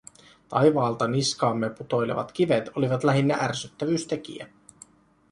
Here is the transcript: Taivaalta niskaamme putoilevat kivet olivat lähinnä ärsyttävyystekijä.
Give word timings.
Taivaalta 0.49 1.07
niskaamme 1.07 1.69
putoilevat 1.69 2.31
kivet 2.31 2.69
olivat 2.75 3.03
lähinnä 3.03 3.37
ärsyttävyystekijä. 3.41 4.47